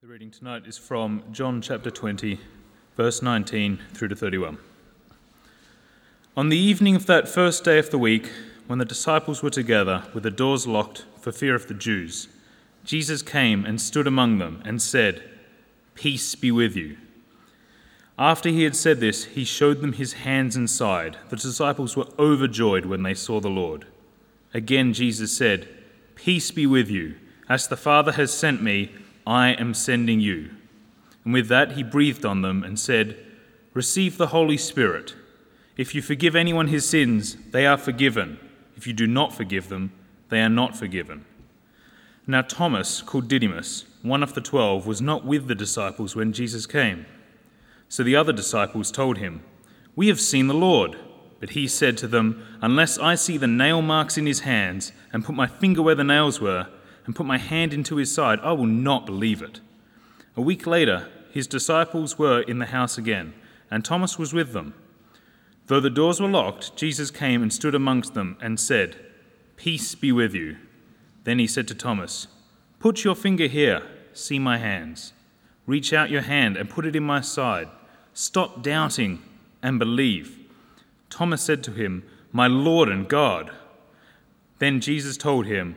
[0.00, 2.38] The reading tonight is from John chapter 20,
[2.96, 4.56] verse 19 through to 31.
[6.36, 8.30] On the evening of that first day of the week,
[8.68, 12.28] when the disciples were together with the doors locked for fear of the Jews,
[12.84, 15.20] Jesus came and stood among them and said,
[15.96, 16.96] Peace be with you.
[18.16, 21.16] After he had said this, he showed them his hands and side.
[21.28, 23.84] The disciples were overjoyed when they saw the Lord.
[24.54, 25.68] Again, Jesus said,
[26.14, 27.16] Peace be with you.
[27.48, 28.92] As the Father has sent me,
[29.28, 30.48] I am sending you.
[31.22, 33.18] And with that, he breathed on them and said,
[33.74, 35.14] Receive the Holy Spirit.
[35.76, 38.40] If you forgive anyone his sins, they are forgiven.
[38.74, 39.92] If you do not forgive them,
[40.30, 41.26] they are not forgiven.
[42.26, 46.64] Now, Thomas, called Didymus, one of the twelve, was not with the disciples when Jesus
[46.64, 47.04] came.
[47.90, 49.42] So the other disciples told him,
[49.94, 50.96] We have seen the Lord.
[51.38, 55.22] But he said to them, Unless I see the nail marks in his hands, and
[55.22, 56.68] put my finger where the nails were,
[57.08, 59.60] and put my hand into his side, I will not believe it.
[60.36, 63.32] A week later, his disciples were in the house again,
[63.70, 64.74] and Thomas was with them.
[65.68, 68.96] Though the doors were locked, Jesus came and stood amongst them and said,
[69.56, 70.58] Peace be with you.
[71.24, 72.26] Then he said to Thomas,
[72.78, 73.80] Put your finger here,
[74.12, 75.14] see my hands.
[75.64, 77.68] Reach out your hand and put it in my side.
[78.12, 79.22] Stop doubting
[79.62, 80.38] and believe.
[81.08, 83.50] Thomas said to him, My Lord and God.
[84.58, 85.76] Then Jesus told him,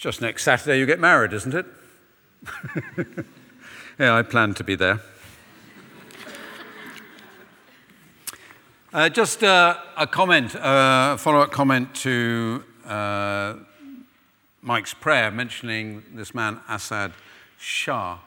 [0.00, 1.66] Just next Saturday you get married, isn't it?
[3.98, 5.02] yeah, I plan to be there.
[8.94, 13.56] Uh, just uh, a comment, a uh, follow up comment to uh,
[14.62, 17.12] Mike's prayer mentioning this man, Asad
[17.58, 18.20] Shah.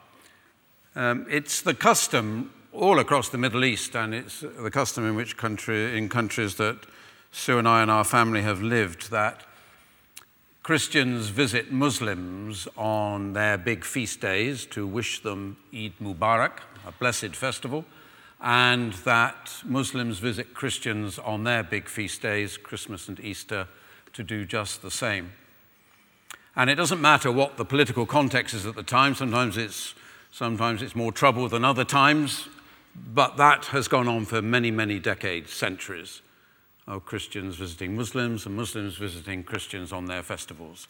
[0.96, 5.38] Um, it's the custom all across the Middle East, and it's the custom in which
[5.38, 6.86] country, in countries that
[7.32, 9.44] Sue and I and our family have lived, that
[10.64, 17.36] Christians visit Muslims on their big feast days to wish them Eid Mubarak, a blessed
[17.36, 17.84] festival,
[18.40, 23.68] and that Muslims visit Christians on their big feast days, Christmas and Easter,
[24.14, 25.34] to do just the same.
[26.56, 29.96] And it doesn't matter what the political context is at the time, sometimes it's,
[30.32, 32.48] sometimes it's more trouble than other times,
[32.96, 36.22] but that has gone on for many, many decades, centuries
[36.88, 40.88] of Christians visiting Muslims and Muslims visiting Christians on their festivals.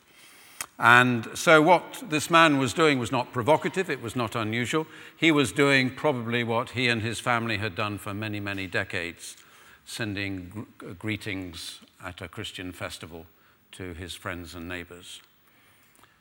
[0.80, 4.88] And so, what this man was doing was not provocative, it was not unusual.
[5.16, 9.38] He was doing probably what he and his family had done for many, many decades
[9.86, 13.26] sending gr- greetings at a Christian festival
[13.74, 15.22] to his friends and neighbors.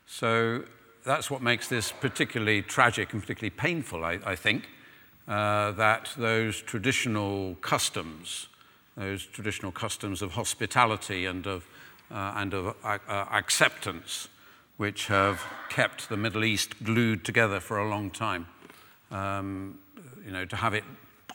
[0.07, 0.65] So,
[1.05, 4.69] that's what makes this particularly tragic and particularly painful, I, I think,
[5.27, 8.49] uh, that those traditional customs
[8.97, 11.67] those traditional customs of hospitality and of,
[12.11, 14.29] uh, and of uh, uh, acceptance,
[14.77, 18.47] which have kept the Middle East glued together for a long time.
[19.11, 19.79] Um,
[20.25, 20.85] you know, to have it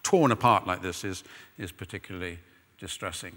[0.03, 1.23] torn apart like this is,
[1.57, 2.39] is particularly
[2.79, 3.33] distressing.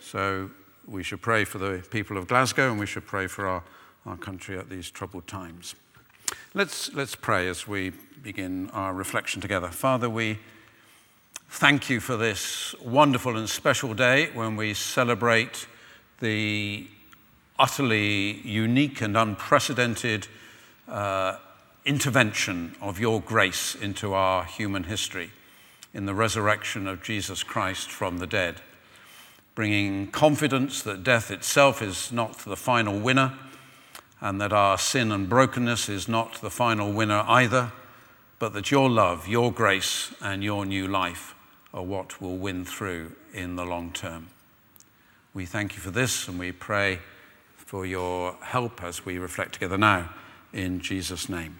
[0.00, 0.50] So
[0.86, 3.62] we should pray for the people of Glasgow and we should pray for our,
[4.06, 5.74] our country at these troubled times.
[6.52, 9.68] Let's, let's pray as we begin our reflection together.
[9.68, 10.38] Father, we
[11.56, 15.68] Thank you for this wonderful and special day when we celebrate
[16.18, 16.88] the
[17.60, 20.26] utterly unique and unprecedented
[20.88, 21.36] uh,
[21.84, 25.30] intervention of your grace into our human history
[25.94, 28.60] in the resurrection of Jesus Christ from the dead,
[29.54, 33.32] bringing confidence that death itself is not the final winner
[34.20, 37.70] and that our sin and brokenness is not the final winner either,
[38.40, 41.33] but that your love, your grace, and your new life
[41.74, 44.28] are what will win through in the long term.
[45.34, 47.00] We thank you for this and we pray
[47.56, 50.10] for your help as we reflect together now
[50.52, 51.58] in Jesus' name.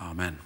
[0.00, 0.38] Amen.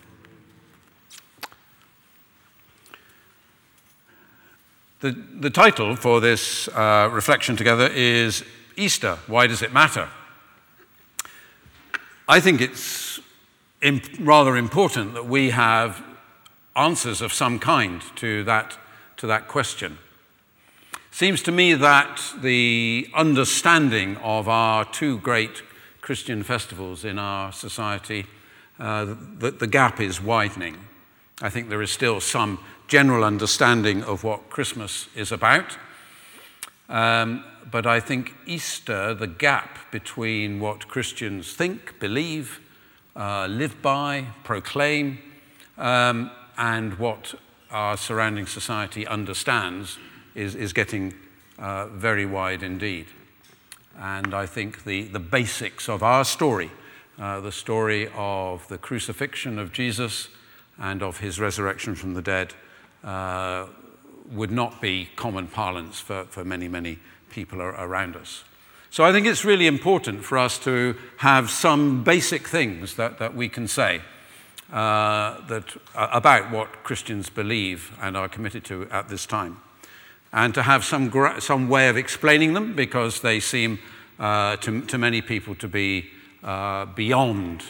[5.01, 8.43] The, the title for this uh, reflection together is
[8.77, 9.19] Easter.
[9.29, 10.09] Why does it matter?
[12.29, 13.21] I think it's
[13.83, 16.03] imp- rather important that we have
[16.77, 18.77] answers of some kind to that,
[19.17, 19.99] to that question.
[21.11, 25.63] Seems to me that the understanding of our two great
[26.01, 28.27] Christian festivals in our society
[28.79, 30.77] uh, the, the gap is widening.
[31.41, 32.59] I think there is still some
[32.89, 35.77] general understanding of what Christmas is about.
[36.89, 42.61] Um, but I think Easter, the gap between what Christians think, believe,
[43.17, 45.19] uh, live by, proclaim,
[45.79, 47.35] um, and what
[47.71, 49.99] our surrounding society understands,
[50.35, 51.15] is, is getting
[51.59, 53.07] uh, very wide indeed.
[53.99, 56.71] And I think the, the basics of our story,
[57.19, 60.29] uh, the story of the crucifixion of Jesus
[60.79, 62.55] and of his resurrection from the dead,
[63.03, 63.67] uh,
[64.33, 66.99] would not be common parlance for, for many, many
[67.31, 68.45] people around us.
[68.91, 73.35] So I think it's really important for us to have some basic things that, that
[73.35, 74.01] we can say
[74.73, 79.61] uh, that, uh, about what Christians believe and are committed to at this time.
[80.33, 83.79] And to have some, gra- some way of explaining them because they seem
[84.19, 86.11] uh, to, to many people to be
[86.43, 87.63] uh, beyond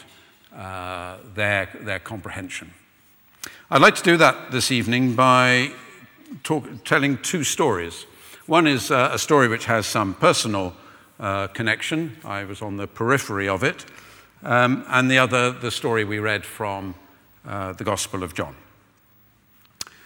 [0.55, 2.73] uh, their, their comprehension.
[3.69, 5.71] I'd like to do that this evening by
[6.43, 8.07] talk, telling two stories.
[8.47, 10.73] One is a story which has some personal
[11.53, 12.17] connection.
[12.23, 13.85] I was on the periphery of it.
[14.43, 16.95] Um, and the other, the story we read from
[17.47, 18.55] uh, the Gospel of John.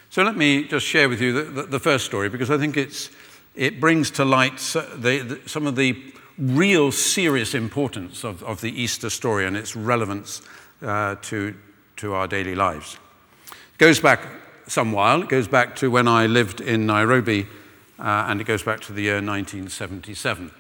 [0.10, 2.78] So let me just share with you the, the, the first story because I think
[3.56, 9.10] it brings to light the, some of the real serious importance of, of the Easter
[9.10, 10.42] story and its relevance
[10.82, 11.56] uh, to,
[11.98, 12.98] to our daily lives.
[13.52, 14.22] It goes back
[14.68, 15.22] some while.
[15.22, 17.48] It goes back to when I lived in Nairobi
[18.00, 20.52] uh, and it goes back to the year 1977.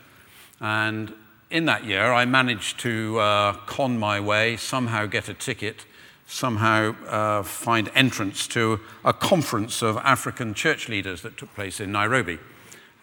[0.59, 1.13] And
[1.51, 5.85] in that year, I managed to uh, con my way, somehow get a ticket,
[6.25, 11.91] somehow uh, find entrance to a conference of African church leaders that took place in
[11.91, 12.39] Nairobi.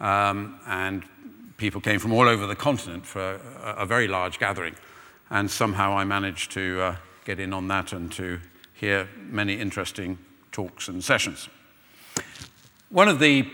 [0.00, 1.04] Um, and
[1.58, 4.74] people came from all over the continent for a, a very large gathering.
[5.30, 6.96] And somehow I managed to uh,
[7.26, 8.40] get in on that and to
[8.72, 10.18] hear many interesting
[10.52, 11.50] talks and sessions.
[12.88, 13.46] One of the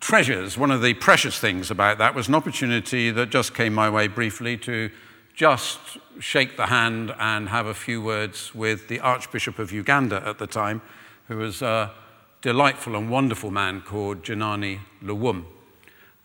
[0.00, 3.90] treasures, one of the precious things about that was an opportunity that just came my
[3.90, 4.90] way briefly to
[5.34, 5.78] just
[6.18, 10.46] shake the hand and have a few words with the Archbishop of Uganda at the
[10.46, 10.80] time,
[11.28, 11.92] who was a
[12.40, 15.44] delightful and wonderful man called Janani Luwum.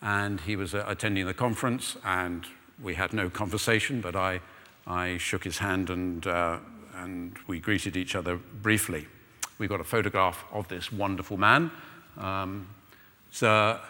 [0.00, 2.46] And he was uh, attending the conference, and
[2.82, 4.40] we had no conversation, but I,
[4.86, 6.58] I shook his hand and, uh,
[6.94, 9.06] and we greeted each other briefly.
[9.58, 11.70] We got a photograph of this wonderful man.
[12.16, 12.66] Um,
[13.32, 13.80] so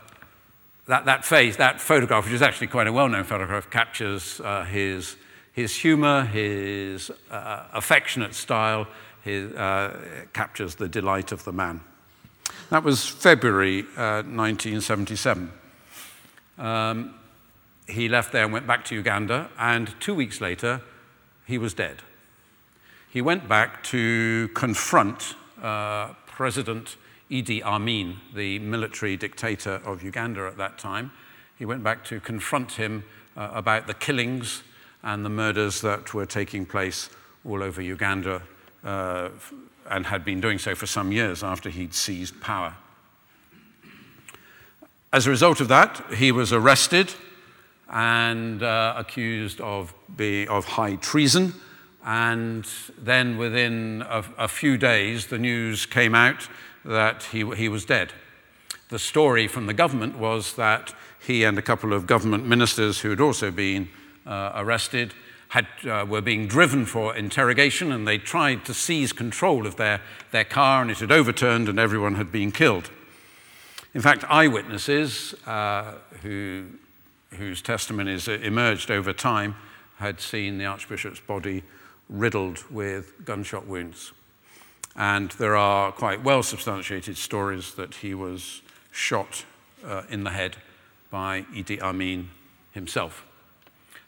[0.87, 5.17] that, that face, that photograph, which is actually quite a well-known photograph, captures uh, his,
[5.53, 8.87] his humor, his uh, affectionate style,
[9.23, 11.81] his, uh, captures the delight of the man.
[12.71, 15.53] That was February 1977.
[16.57, 17.15] Uh, um,
[17.89, 20.81] he left there and went back to Uganda, and two weeks later,
[21.47, 21.97] he was dead.
[23.11, 26.97] He went back to confront uh, President
[27.33, 31.11] Idi Amin, the military dictator of Uganda at that time.
[31.59, 33.05] He went back to confront him
[33.37, 34.63] uh, about the killings
[35.03, 37.09] and the murders that were taking place
[37.49, 38.43] all over Uganda
[38.85, 39.31] uh,
[39.89, 42.77] and had been doing so for some years after he'd seized power.
[45.11, 47.15] As a result of that, he was arrested
[47.89, 51.55] and uh, accused of, be, of high treason.
[52.05, 52.67] And
[52.99, 56.49] then within a, a few days, the news came out
[56.85, 58.13] that he, he was dead.
[58.89, 63.11] The story from the government was that he and a couple of government ministers who
[63.11, 63.89] had also been
[64.27, 65.15] uh, arrested
[65.49, 70.01] had, uh, were being driven for interrogation and they tried to seize control of their,
[70.31, 72.91] their car and it had overturned and everyone had been killed.
[73.95, 76.67] In fact, eyewitnesses uh, who,
[77.33, 79.55] whose testimonies emerged over time
[79.99, 81.63] had seen the Archbishop's body
[82.09, 84.13] riddled with gunshot wounds.
[84.97, 89.45] And there are quite well substantiated stories that he was shot
[89.87, 90.57] uh, in the head
[91.11, 92.31] by Idi Amin
[92.73, 93.25] himself.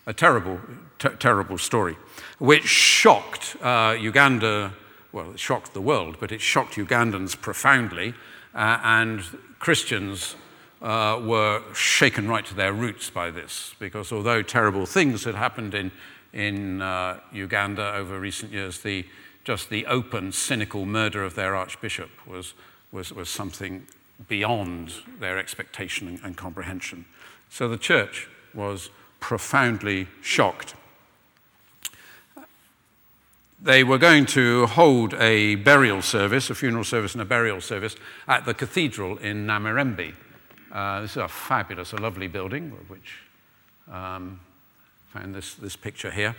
[0.07, 0.61] A terrible,
[0.99, 1.97] terrible story,
[2.39, 4.75] which shocked uh, Uganda,
[5.13, 8.13] well, it shocked the world, but it shocked Ugandans profoundly,
[8.55, 9.23] uh, and
[9.59, 10.37] Christians
[10.83, 15.75] uh, were shaken right to their roots by this, because although terrible things had happened
[15.75, 15.91] in,
[16.35, 19.07] in uh, Uganda over recent years, the
[19.45, 22.55] just the open, cynical murder of their archbishop was,
[22.91, 23.87] was, was something
[24.29, 27.05] beyond their expectation and, comprehension.
[27.51, 30.75] So the church was profoundly shocked.
[33.63, 37.97] They were going to hold a burial service, a funeral service and a burial service,
[38.29, 40.15] at the cathedral in Namirembe.
[40.71, 43.21] Uh, this is a fabulous, a lovely building, which
[43.91, 44.41] um,
[45.13, 46.37] found this, this picture here.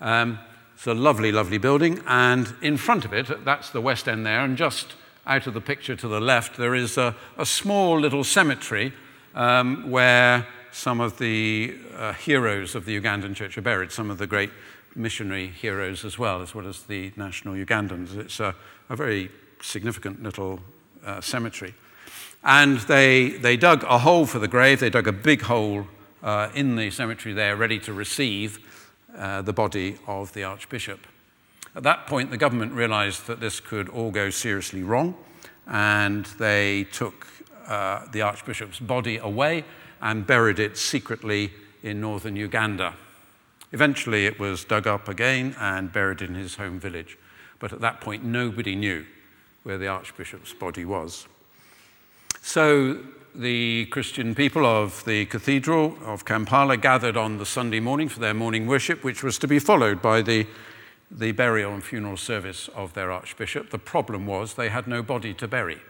[0.00, 0.38] Um,
[0.80, 4.40] It's a lovely, lovely building, and in front of it, that's the west end there,
[4.40, 4.94] and just
[5.26, 8.94] out of the picture to the left, there is a, a small little cemetery
[9.34, 14.16] um, where some of the uh, heroes of the Ugandan church are buried, some of
[14.16, 14.48] the great
[14.96, 18.16] missionary heroes as well, as well as the national Ugandans.
[18.16, 18.54] It's a,
[18.88, 20.60] a very significant little
[21.04, 21.74] uh, cemetery.
[22.42, 25.88] And they, they dug a hole for the grave, they dug a big hole
[26.22, 28.60] uh, in the cemetery there, ready to receive
[29.16, 31.06] uh, the body of the Archbishop.
[31.74, 35.14] At that point, the government realized that this could all go seriously wrong,
[35.66, 37.26] and they took
[37.66, 39.64] uh, the Archbishop's body away
[40.02, 41.52] and buried it secretly
[41.82, 42.94] in northern Uganda.
[43.72, 47.16] Eventually, it was dug up again and buried in his home village.
[47.60, 49.06] But at that point, nobody knew
[49.62, 51.26] where the Archbishop's body was.
[52.42, 52.98] So
[53.34, 58.34] the Christian people of the Cathedral of Kampala gathered on the Sunday morning for their
[58.34, 60.46] morning worship, which was to be followed by the,
[61.10, 63.70] the burial and funeral service of their Archbishop.
[63.70, 65.80] The problem was they had no body to bury.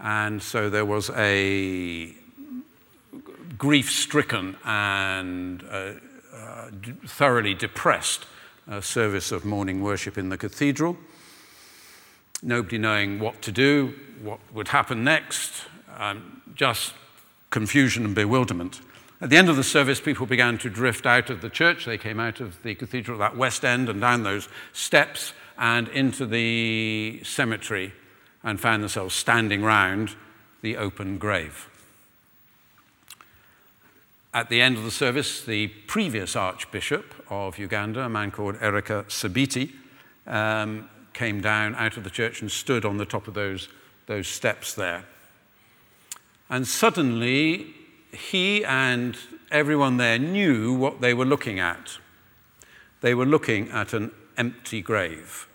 [0.00, 2.14] And so there was a
[3.56, 5.92] grief stricken and uh,
[6.34, 6.70] uh,
[7.06, 8.26] thoroughly depressed
[8.68, 10.96] uh, service of morning worship in the cathedral.
[12.42, 15.66] Nobody knowing what to do, what would happen next,
[15.98, 16.94] um, just
[17.50, 18.80] confusion and bewilderment.
[19.20, 21.84] At the end of the service, people began to drift out of the church.
[21.84, 26.26] They came out of the cathedral, that west end, and down those steps and into
[26.26, 27.92] the cemetery
[28.42, 30.16] and found themselves standing round
[30.62, 31.68] the open grave.
[34.34, 39.04] At the end of the service, the previous Archbishop of Uganda, a man called Erica
[39.08, 39.72] Sabiti,
[40.26, 43.68] um, came down out of the church and stood on the top of those,
[44.06, 45.04] those steps there.
[46.48, 47.74] And suddenly,
[48.12, 49.16] he and
[49.50, 51.98] everyone there knew what they were looking at.
[53.00, 55.48] They were looking at an empty grave.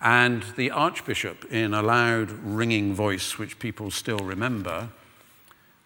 [0.00, 4.90] And the Archbishop, in a loud, ringing voice, which people still remember,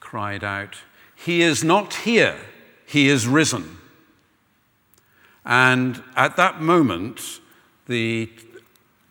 [0.01, 0.79] cried out,
[1.15, 2.37] He is not here,
[2.85, 3.79] he is risen.
[5.45, 7.41] And at that moment,
[7.87, 8.29] the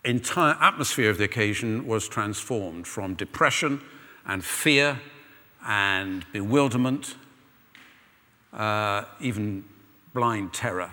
[0.04, 3.80] entire atmosphere of the occasion was transformed from depression
[4.26, 5.00] and fear
[5.66, 7.16] and bewilderment,
[8.52, 9.64] uh, even
[10.14, 10.92] blind terror.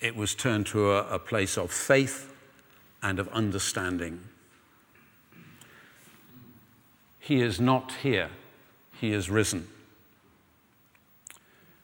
[0.00, 2.32] It was turned to a, a place of faith
[3.02, 4.20] and of understanding.
[7.20, 8.30] He is not here
[9.02, 9.66] he is risen.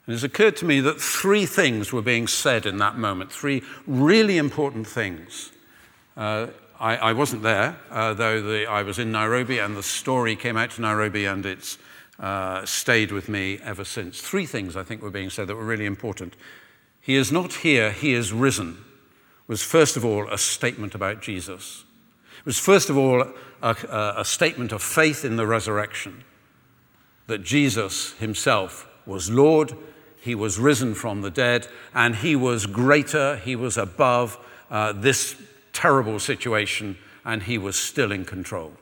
[0.07, 3.63] And it's occurred to me that three things were being said in that moment, three
[3.87, 5.51] really important things.
[6.19, 6.49] Uh,
[6.81, 10.57] I, I, wasn't there, uh, though the, I was in Nairobi, and the story came
[10.57, 11.79] out to Nairobi, and it's
[12.19, 14.21] uh, stayed with me ever since.
[14.21, 16.35] Three things I think were being said that were really important.
[17.01, 18.79] He is not here, he is risen,
[19.47, 21.85] was first of all a statement about Jesus.
[22.41, 23.23] It was first of all
[23.63, 26.25] a, a, a statement of faith in the resurrection
[27.29, 29.77] that Jesus himself was Lord,
[30.21, 34.37] he was risen from the dead, and he was greater, he was above
[34.69, 35.37] uh, this
[35.79, 38.73] terrible situation, and he was still in control.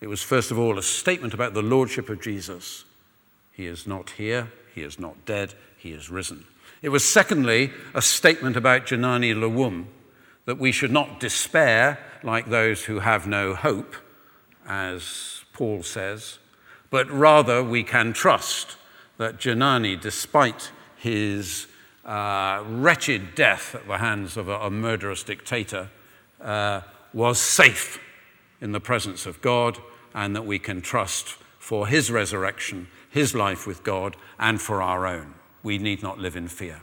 [0.00, 2.84] It was, first of all, a statement about the lordship of Jesus.
[3.52, 6.44] He is not here, he is not dead, he is risen.
[6.82, 9.86] It was, secondly, a statement about Janani Luwum,
[10.44, 13.94] that we should not despair like those who have no hope,
[14.66, 16.38] as Paul says,
[16.90, 18.76] but rather we can trust
[19.18, 21.68] that Janani, despite his
[22.04, 25.90] uh, wretched death at the hands of a, a murderous dictator,
[26.40, 26.82] uh,
[27.12, 27.98] was safe
[28.60, 29.78] in the presence of God,
[30.14, 35.06] and that we can trust for his resurrection, his life with God, and for our
[35.06, 35.34] own.
[35.62, 36.82] We need not live in fear.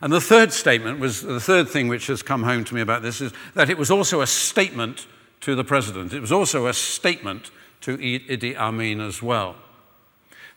[0.00, 3.02] And the third statement was the third thing which has come home to me about
[3.02, 5.06] this is that it was also a statement
[5.40, 6.12] to the president.
[6.12, 9.56] It was also a statement to Idi Amin as well.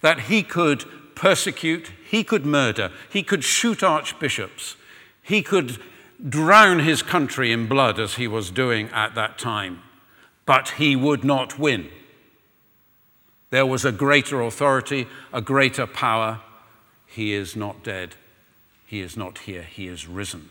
[0.01, 0.85] That he could
[1.15, 4.75] persecute, he could murder, he could shoot archbishops,
[5.21, 5.77] he could
[6.27, 9.81] drown his country in blood as he was doing at that time,
[10.45, 11.89] but he would not win.
[13.49, 16.39] There was a greater authority, a greater power.
[17.05, 18.15] He is not dead.
[18.85, 19.63] He is not here.
[19.63, 20.49] He is risen.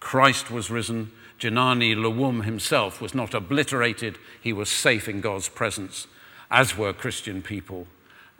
[0.00, 1.12] Christ was risen.
[1.38, 6.06] Janani Luwum himself was not obliterated, he was safe in God's presence,
[6.50, 7.86] as were Christian people,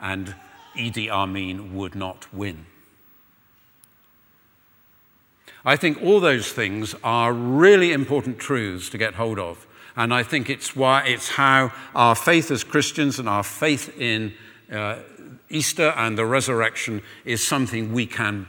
[0.01, 0.35] and
[0.76, 2.66] Idi Amin would not win.
[5.64, 9.66] I think all those things are really important truths to get hold of.
[9.97, 14.35] And I think it's why it's how our faith as Christians and our faith in
[14.71, 14.99] uh,
[15.49, 18.47] Easter and the resurrection is something we can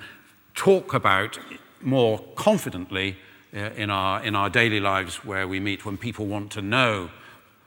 [0.56, 1.40] talk about
[1.82, 3.18] more confidently
[3.56, 7.12] uh, in our, in our daily lives where we meet when people want to know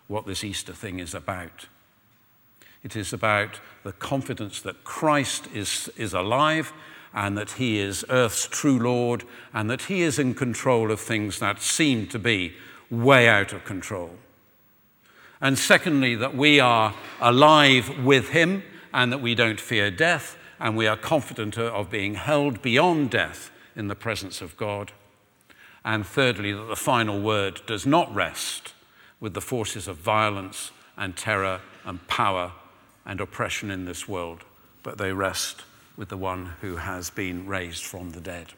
[0.08, 1.68] what this Easter thing is about.
[2.82, 6.72] It is about the confidence that Christ is, is alive
[7.12, 11.38] and that he is earth's true Lord and that he is in control of things
[11.40, 12.54] that seem to be
[12.90, 14.16] way out of control.
[15.40, 20.76] And secondly, that we are alive with him and that we don't fear death and
[20.76, 24.92] we are confident of being held beyond death in the presence of God.
[25.84, 28.74] And thirdly, that the final word does not rest
[29.20, 32.52] with the forces of violence and terror and power
[33.08, 34.44] and oppression in this world,
[34.84, 35.62] but they rest
[35.96, 38.48] with the one who has been raised from the dead.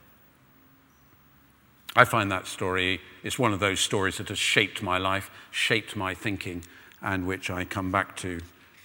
[1.97, 5.97] I find that story, it's one of those stories that has shaped my life, shaped
[5.97, 6.64] my thinking,
[7.00, 8.40] and which I come back to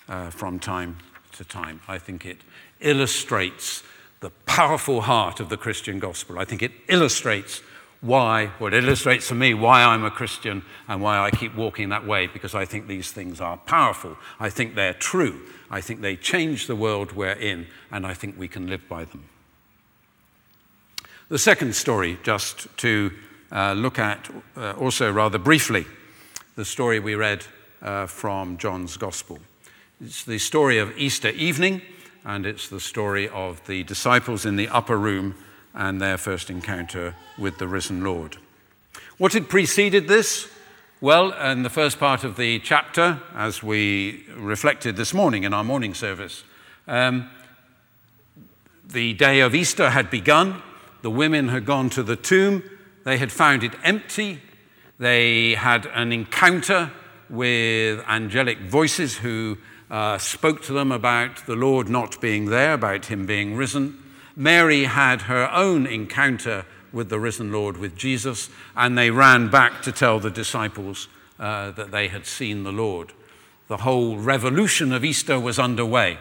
[0.08, 0.98] uh, from time
[1.34, 1.82] to time.
[1.88, 2.38] I think it
[2.80, 3.84] illustrates
[4.22, 6.40] the powerful heart of the Christian gospel.
[6.40, 7.62] I think it illustrates
[8.06, 12.06] why, what illustrates to me why I'm a Christian and why I keep walking that
[12.06, 14.18] way, because I think these things are powerful.
[14.40, 15.42] I think they're true.
[15.72, 19.06] I think they change the world we're in, and I think we can live by
[19.06, 19.26] them.
[21.30, 23.12] The second story, just to
[23.52, 25.86] uh, look at uh, also rather briefly,
[26.56, 27.46] the story we read
[27.82, 29.40] uh, from John's Gospel.
[30.00, 31.82] It's the story of Easter evening,
[32.24, 35.36] and it's the story of the disciples in the upper room
[35.76, 38.38] and their first encounter with the risen Lord.
[39.18, 40.50] What had preceded this?
[41.02, 45.64] Well, in the first part of the chapter, as we reflected this morning in our
[45.64, 46.44] morning service,
[46.88, 47.30] um,
[48.88, 50.62] the day of Easter had begun.
[51.02, 52.64] The women had gone to the tomb.
[53.04, 54.42] They had found it empty.
[54.98, 56.92] They had an encounter
[57.30, 59.58] with angelic voices who
[59.92, 64.02] uh, spoke to them about the Lord not being there, about him being risen.
[64.36, 69.82] Mary had her own encounter with the risen Lord, with Jesus, and they ran back
[69.84, 71.08] to tell the disciples
[71.40, 73.14] uh, that they had seen the Lord.
[73.68, 76.18] The whole revolution of Easter was underway.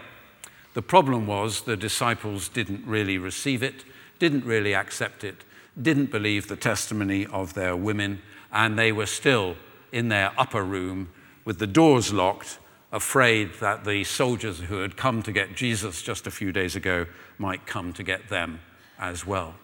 [0.75, 3.85] The problem was the disciples didn't really receive it
[4.19, 5.45] didn't really accept it,
[5.81, 8.23] didn't believe the testimony of their women,
[8.53, 9.57] and they were still
[9.93, 11.11] in their upper room
[11.45, 12.59] with the doors locked,
[12.95, 17.07] afraid that the soldiers who had come to get Jesus just a few days ago
[17.37, 18.61] might come to get them
[18.99, 19.55] as well.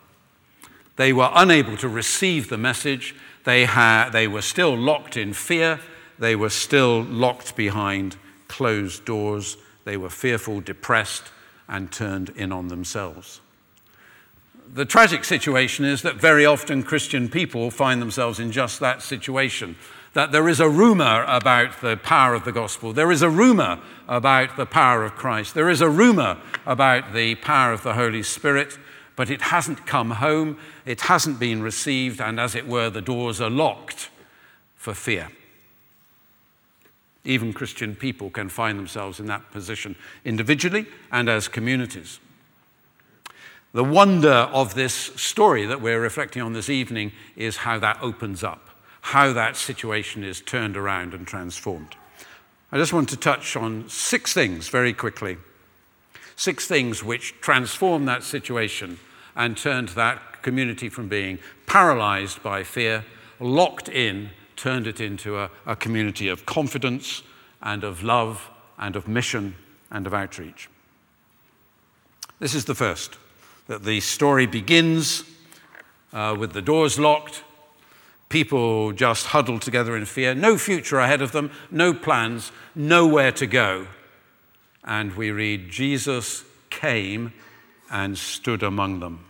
[0.96, 3.14] They were unable to receive the message.
[3.44, 5.78] They, had, they were still locked in fear.
[6.18, 8.16] They were still locked behind
[8.48, 9.56] closed doors.
[9.84, 11.30] They were fearful, depressed,
[11.68, 13.40] and turned in on themselves
[14.72, 19.76] the tragic situation is that very often Christian people find themselves in just that situation.
[20.12, 22.92] That there is a rumor about the power of the gospel.
[22.92, 25.54] There is a rumor about the power of Christ.
[25.54, 28.76] There is a rumor about the power of the Holy Spirit,
[29.14, 30.58] but it hasn't come home.
[30.84, 34.10] It hasn't been received, and as it were, the doors are locked
[34.74, 35.28] for fear.
[37.24, 39.94] Even Christian people can find themselves in that position
[40.24, 42.18] individually and as communities.
[43.72, 48.42] The wonder of this story that we're reflecting on this evening is how that opens
[48.42, 48.69] up,
[49.00, 51.96] how that situation is turned around and transformed.
[52.72, 55.38] I just want to touch on six things very quickly.
[56.36, 58.98] Six things which transformed that situation
[59.34, 63.04] and turned that community from being paralyzed by fear,
[63.38, 67.22] locked in, turned it into a, a community of confidence
[67.62, 69.54] and of love and of mission
[69.90, 70.68] and of outreach.
[72.38, 73.18] This is the first
[73.66, 75.24] that the story begins
[76.12, 77.44] uh, with the doors locked,
[78.30, 83.46] people just huddled together in fear, no future ahead of them, no plans, nowhere to
[83.46, 83.86] go.
[84.84, 87.34] And we read, Jesus came
[87.90, 89.26] and stood among them.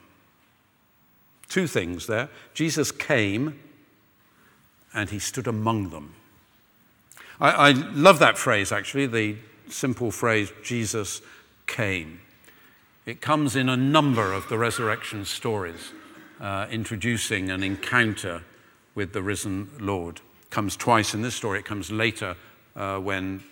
[1.48, 2.28] Two things there.
[2.54, 3.58] Jesus came
[4.94, 6.14] and he stood among them.
[7.40, 9.36] I, I love that phrase, actually, the
[9.68, 11.22] simple phrase, Jesus
[11.66, 12.20] came.
[13.06, 15.92] It comes in a number of the resurrection stories,
[16.38, 18.42] uh, introducing an encounter
[18.94, 20.20] with the risen Lord.
[20.50, 21.58] Comes twice in this story.
[21.60, 22.36] It comes later
[22.74, 23.42] uh, when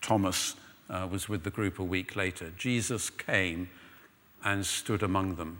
[0.00, 0.56] Thomas
[0.90, 2.52] uh, was with the group a week later.
[2.56, 3.70] Jesus came
[4.44, 5.58] and stood among them.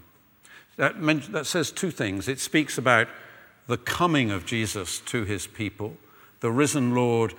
[0.77, 0.95] That,
[1.33, 2.29] that says two things.
[2.29, 3.09] It speaks about
[3.67, 5.97] the coming of Jesus to his people,
[6.41, 7.35] the risen Lord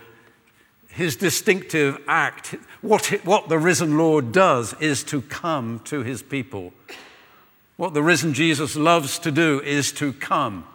[0.96, 6.72] his distinctive act, what, what the risen Lord does is to come to his people.
[7.76, 10.66] What the risen Jesus loves to do is to come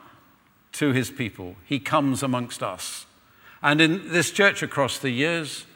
[0.73, 1.57] to his people.
[1.65, 3.07] He comes amongst us.
[3.63, 5.67] And in this church across the years,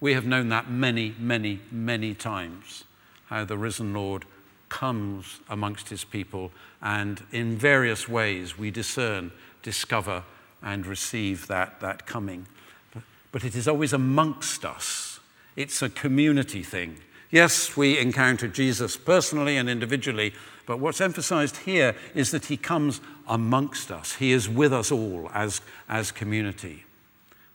[0.00, 2.84] We have known that many, many, many times,
[3.26, 4.24] how the risen Lord
[4.68, 10.22] comes amongst his people, and in various ways we discern, discover,
[10.62, 12.46] and receive that, that coming.
[12.94, 13.02] But,
[13.32, 15.18] but it is always amongst us,
[15.56, 16.98] it's a community thing.
[17.30, 20.32] Yes, we encounter Jesus personally and individually,
[20.68, 24.16] but what's emphasized here is that he comes amongst us.
[24.16, 26.84] He is with us all as, as community.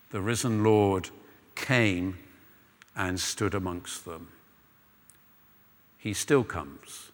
[0.10, 1.12] The risen Lord
[1.54, 2.18] came
[2.96, 4.30] and stood amongst them.
[6.00, 7.12] He still comes,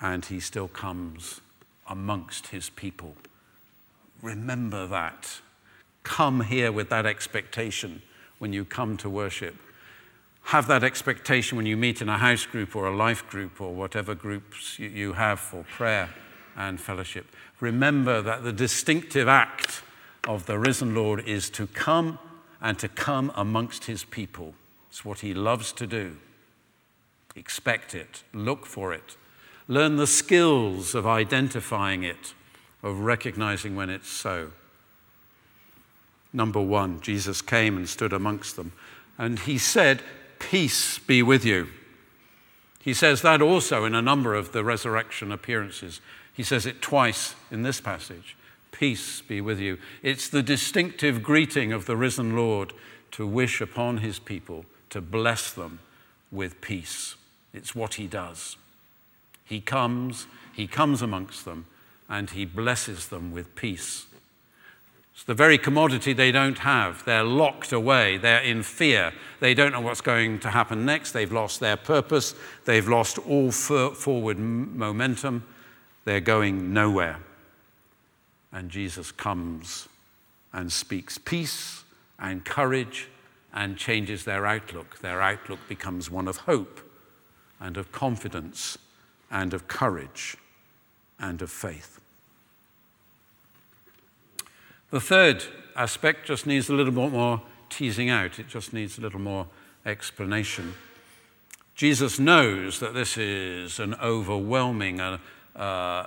[0.00, 1.42] and he still comes
[1.86, 3.14] amongst his people.
[4.20, 5.40] Remember that.
[6.02, 8.02] Come here with that expectation
[8.40, 9.54] when you come to worship
[10.48, 13.74] have that expectation when you meet in a house group or a life group or
[13.74, 16.08] whatever groups you have for prayer
[16.56, 17.26] and fellowship.
[17.60, 19.82] Remember that the distinctive act
[20.26, 22.18] of the risen Lord is to come
[22.62, 24.54] and to come amongst his people.
[24.88, 26.16] It's what he loves to do.
[27.36, 29.18] Expect it, look for it,
[29.68, 32.32] learn the skills of identifying it,
[32.82, 34.52] of recognizing when it's so.
[36.32, 38.72] Number one, Jesus came and stood amongst them.
[39.18, 40.00] And he said,
[40.38, 41.68] Peace be with you.
[42.80, 46.00] He says that also in a number of the resurrection appearances.
[46.32, 48.36] He says it twice in this passage
[48.70, 49.78] Peace be with you.
[50.02, 52.72] It's the distinctive greeting of the risen Lord
[53.12, 55.80] to wish upon his people, to bless them
[56.30, 57.16] with peace.
[57.52, 58.56] It's what he does.
[59.44, 61.66] He comes, he comes amongst them,
[62.08, 64.06] and he blesses them with peace.
[65.18, 67.04] It's the very commodity they don't have.
[67.04, 68.18] They're locked away.
[68.18, 69.12] They're in fear.
[69.40, 71.10] They don't know what's going to happen next.
[71.10, 72.36] They've lost their purpose.
[72.66, 75.42] They've lost all forward momentum.
[76.04, 77.18] They're going nowhere.
[78.52, 79.88] And Jesus comes
[80.52, 81.82] and speaks peace
[82.20, 83.08] and courage
[83.52, 85.00] and changes their outlook.
[85.00, 86.80] Their outlook becomes one of hope
[87.58, 88.78] and of confidence
[89.32, 90.36] and of courage
[91.18, 91.98] and of faith.
[94.90, 95.44] The third
[95.76, 99.46] aspect just needs a little bit more teasing out, it just needs a little more
[99.84, 100.74] explanation.
[101.74, 105.18] Jesus knows that this is an overwhelming, uh,
[105.54, 106.06] uh,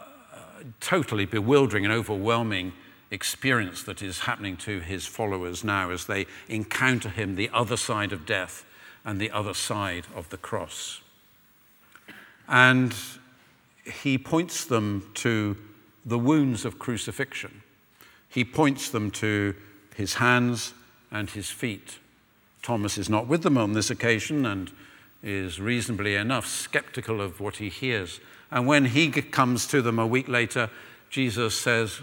[0.80, 2.74] totally bewildering and overwhelming
[3.12, 8.12] experience that is happening to his followers now as they encounter him the other side
[8.12, 8.66] of death
[9.06, 11.02] and the other side of the cross.
[12.48, 12.96] And
[13.86, 15.56] he points them to
[16.06, 17.62] the wounds of crucifixion.
[18.32, 19.54] He points them to
[19.96, 20.74] his hands
[21.12, 22.00] and his feet.
[22.62, 24.72] Thomas is not with them on this occasion and
[25.22, 28.22] is reasonably enough skeptical of what he hears.
[28.50, 30.70] And when he comes to them a week later,
[31.10, 32.00] Jesus says,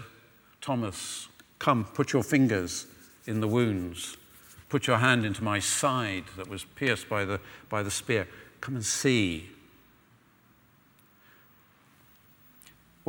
[0.61, 2.85] Thomas, come, put your fingers
[3.25, 4.15] in the wounds.
[4.69, 7.39] Put your hand into my side that was pierced by the,
[7.69, 8.27] by the spear.
[8.61, 9.49] Come and see.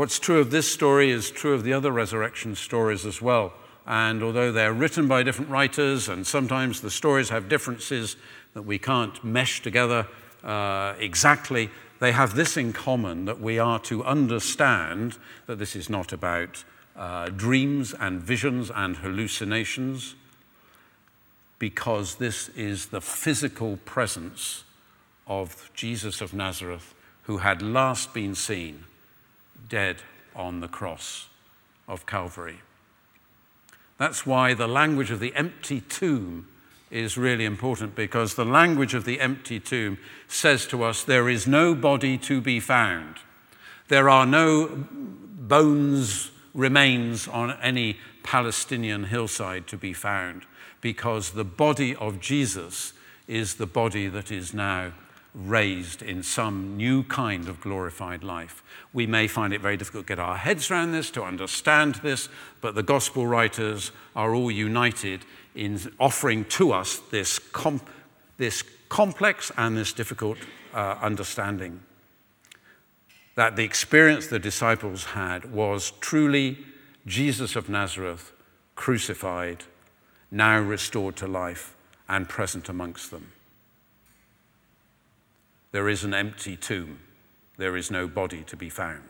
[0.01, 3.53] What's true of this story is true of the other resurrection stories as well.
[3.87, 8.17] And although they're written by different writers, and sometimes the stories have differences
[8.55, 10.07] that we can't mesh together
[10.43, 15.91] uh, exactly, they have this in common that we are to understand that this is
[15.91, 16.65] not about
[16.97, 20.15] uh, dreams and visions and hallucinations,
[21.59, 24.65] because this is the physical presence
[25.27, 28.87] of Jesus of Nazareth who had last been seen
[29.69, 29.97] dead
[30.35, 31.29] on the cross
[31.89, 32.61] of Calvary.
[33.99, 36.47] That's why the language of the empty tomb
[36.91, 41.47] is really important because the language of the empty tomb says to us there is
[41.47, 43.17] no body to be found.
[43.89, 50.43] There are no bones, remains on any Palestinian hillside to be found
[50.81, 52.93] because the body of Jesus
[53.29, 54.93] is the body that is now
[55.35, 58.63] raised in some new kind of glorified life.
[58.93, 62.29] We may find it very difficult to get our heads around this, to understand this,
[62.61, 67.81] but the gospel writers are all united in offering to us this, com-
[68.39, 70.39] this complex and this difficult
[70.75, 71.81] uh, understanding.
[73.37, 76.59] That the experience the disciples had was truly
[77.07, 78.33] Jesus of Nazareth
[78.75, 79.65] crucified,
[80.31, 81.75] now restored to life
[82.09, 83.33] and present amongst them.
[85.73, 87.01] There is an empty tomb.
[87.57, 89.03] There is no body to be found.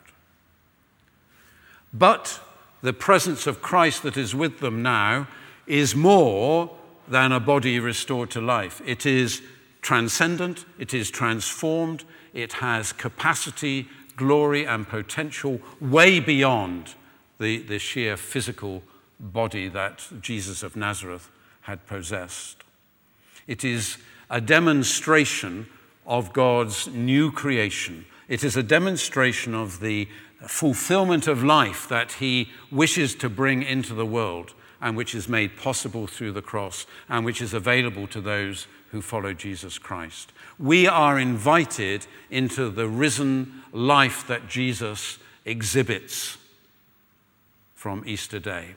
[1.93, 2.41] But
[2.83, 5.29] the presence of Christ that is with them now
[5.67, 6.71] is more
[7.09, 8.81] than a body restored to life.
[8.85, 9.43] It is
[9.83, 16.95] transcendent, it is transformed, it has capacity, glory, and potential way beyond
[17.39, 18.83] the, the sheer physical
[19.19, 21.31] body that Jesus of Nazareth
[21.63, 22.63] had possessed.
[23.47, 25.67] It is a demonstration
[26.11, 28.05] of God's new creation.
[28.29, 30.09] It is a demonstration of the
[30.47, 35.57] fulfillment of life that He wishes to bring into the world and which is made
[35.57, 40.33] possible through the cross and which is available to those who follow Jesus Christ.
[40.59, 46.39] We are invited into the risen life that Jesus exhibits
[47.77, 48.75] from Easter Day.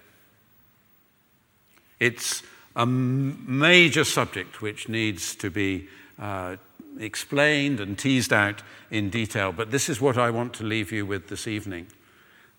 [1.99, 2.43] It's
[2.75, 5.87] a major subject which needs to be
[6.19, 6.57] uh,
[6.99, 11.05] explained and teased out in detail, but this is what I want to leave you
[11.05, 11.87] with this evening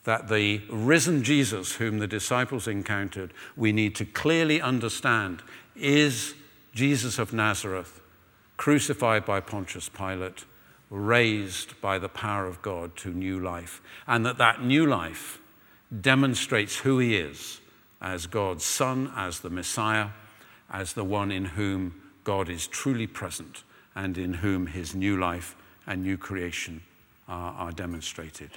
[0.04, 5.42] that the risen Jesus, whom the disciples encountered, we need to clearly understand
[5.74, 6.34] is
[6.74, 8.00] Jesus of Nazareth,
[8.56, 10.44] crucified by Pontius Pilate,
[10.90, 15.40] raised by the power of God to new life, and that that new life
[16.00, 17.60] demonstrates who he is
[18.00, 20.08] as God's Son, as the Messiah,
[20.70, 21.94] as the one in whom
[22.24, 23.62] God is truly present
[23.94, 25.54] and in whom his new life
[25.86, 26.82] and new creation
[27.28, 28.50] are, are demonstrated.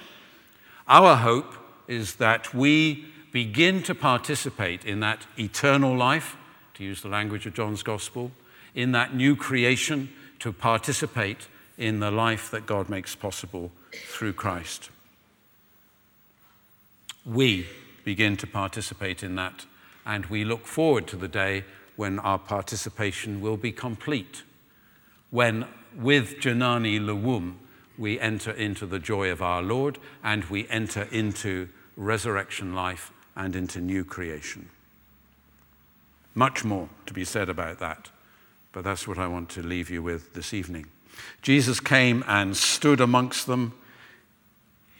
[0.86, 1.54] Our hope
[1.86, 6.36] is that we begin to participate in that eternal life,
[6.74, 8.32] to use the language of John's Gospel,
[8.74, 14.90] in that new creation, to participate in the life that God makes possible through Christ.
[17.24, 17.66] We
[18.04, 19.66] begin to participate in that,
[20.06, 21.64] and we look forward to the day
[21.96, 24.42] when our participation will be complete,
[25.30, 27.54] when, with Janani Luwum,
[27.96, 33.56] we enter into the joy of our Lord and we enter into resurrection life and
[33.56, 34.70] into new creation.
[36.34, 38.10] Much more to be said about that,
[38.72, 40.86] but that's what I want to leave you with this evening.
[41.42, 43.74] Jesus came and stood amongst them.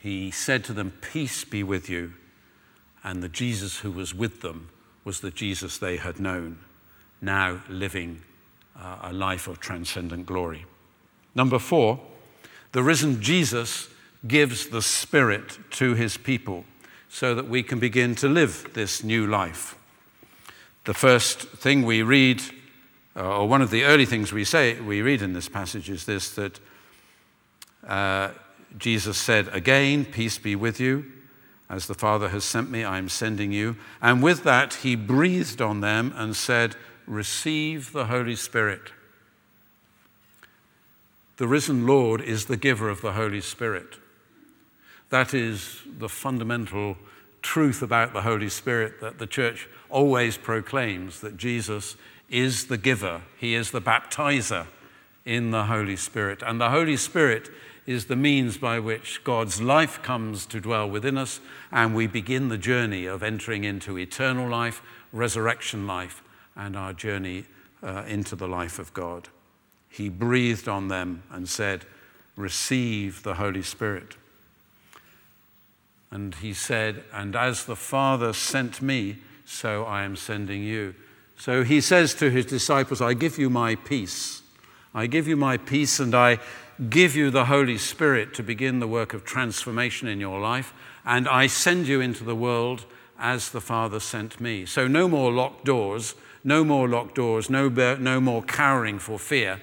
[0.03, 2.15] He said to them, Peace be with you.
[3.05, 4.71] And the Jesus who was with them
[5.05, 6.59] was the Jesus they had known,
[7.23, 8.23] now living
[8.81, 10.65] uh, a life of transcendent glory.
[11.35, 12.01] Number four,
[12.73, 13.89] the risen Jesus
[14.27, 16.65] gives the Spirit to his people
[17.09, 19.77] so that we can begin to live this new life.
[20.85, 22.43] The first thing we read,
[23.17, 26.05] uh, or one of the early things we say, we read in this passage is
[26.05, 26.61] this that
[27.87, 28.31] uh,
[28.77, 31.07] Jesus said, Again, peace be with you.
[31.71, 33.77] As the Father has sent me, I am sending you.
[34.01, 36.77] And with that, he breathed on them and said,
[37.09, 38.93] Receive the Holy Spirit.
[41.39, 43.97] The risen Lord is the giver of the Holy Spirit.
[45.09, 46.99] That is the fundamental
[47.41, 51.97] truth about the Holy Spirit that the church always proclaims that Jesus
[52.29, 54.67] is the giver, He is the baptizer
[55.25, 56.43] in the Holy Spirit.
[56.45, 57.49] And the Holy Spirit
[57.87, 61.41] is the means by which God's life comes to dwell within us,
[61.73, 66.23] and we begin the journey of entering into eternal life, resurrection life,
[66.59, 67.47] and our journey
[67.83, 69.29] uh, into the life of God
[69.89, 71.85] he breathed on them and said,
[72.37, 74.17] Receive the Holy Spirit.
[76.11, 80.95] And he said, And as the Father sent me, so I am sending you.
[81.37, 84.43] So he says to his disciples, I give you my peace.
[84.95, 86.39] I give you my peace, and I
[86.91, 90.73] give you the Holy Spirit to begin the work of transformation in your life.
[91.05, 92.85] And I send you into the world
[93.19, 94.65] as the Father sent me.
[94.67, 99.61] So no more locked doors, no more locked doors, no, no more cowering for fear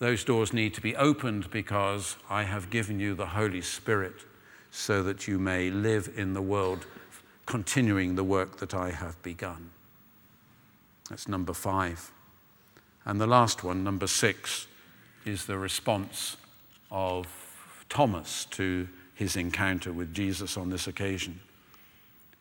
[0.00, 4.14] those doors need to be opened because I have given you the Holy Spirit
[4.70, 6.86] so that you may live in the world,
[7.44, 9.70] continuing the work that I have begun.
[11.10, 12.10] That's number five.
[13.04, 14.66] And the last one, number six,
[15.26, 16.38] is the response
[16.90, 17.26] of
[17.90, 21.40] Thomas to his encounter with Jesus on this occasion.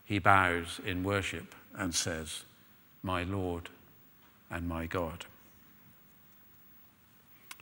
[0.06, 2.44] He bows in worship and says,
[3.04, 3.70] My Lord
[4.50, 5.26] and my God.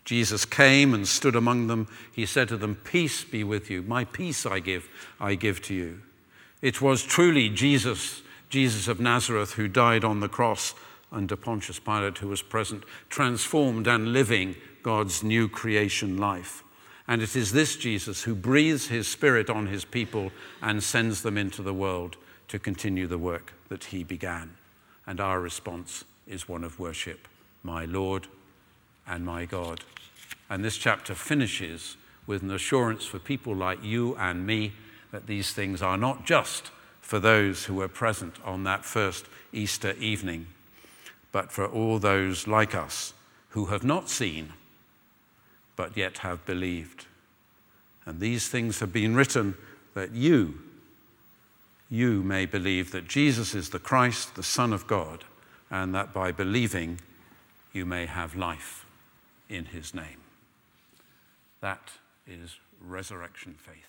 [0.06, 1.88] Jesus came and stood among them.
[2.13, 3.82] He said to them, Peace be with you.
[3.82, 4.88] My peace I give,
[5.19, 6.02] I give to you.
[6.62, 10.73] It was truly Jesus, Jesus of Nazareth, who died on the cross
[11.12, 16.63] under Pontius Pilate, who was present, transformed and living God's new creation life.
[17.06, 21.38] And it is this Jesus who breathes his spirit on his people and sends them
[21.38, 22.15] into the world
[22.47, 24.56] to continue the work that he began.
[25.08, 27.28] And our response is one of worship,
[27.63, 28.28] my Lord
[29.08, 29.82] and my God.
[30.50, 31.96] And this chapter finishes
[32.28, 34.74] with an assurance for people like you and me
[35.12, 39.93] that these things are not just for those who were present on that first Easter
[39.93, 40.48] evening,
[41.32, 43.13] but for all those like us
[43.50, 44.52] who have not seen,
[45.78, 47.06] but yet have believed.
[48.06, 49.56] And these things have been written
[49.93, 50.60] that you,
[51.89, 55.23] you may believe that Jesus is the Christ, the Son of God,
[55.71, 57.00] and that by believing
[57.73, 58.86] you may have life
[59.50, 60.19] in his name.
[61.62, 61.91] That
[62.28, 63.87] is resurrection faith.